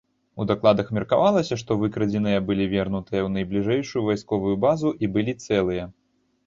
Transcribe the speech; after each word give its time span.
У 0.43 0.45
дакладах 0.51 0.87
меркавалася, 0.97 1.59
што 1.63 1.77
выкрадзеныя 1.83 2.39
былі 2.47 2.65
вернутыя 2.73 3.21
ў 3.27 3.33
найбліжэйшую 3.37 4.05
вайсковую 4.09 4.55
базу 4.67 4.99
і 5.07 5.13
былі 5.17 5.41
цэлыя. 5.45 5.83